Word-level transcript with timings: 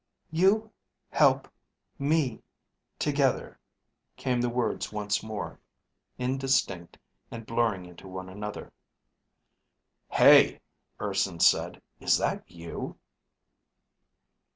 You... 0.43 0.71
help... 1.11 1.47
me... 1.99 2.41
together... 2.97 3.59
came 4.15 4.41
the 4.41 4.49
words 4.49 4.91
once 4.91 5.21
more, 5.21 5.59
indistinct 6.17 6.97
and 7.29 7.45
blurring 7.45 7.85
into 7.85 8.07
one 8.07 8.27
another. 8.27 8.73
"Hey," 10.09 10.59
Urson 10.99 11.39
said, 11.39 11.83
"is 11.99 12.17
that 12.17 12.49
you?" 12.49 12.97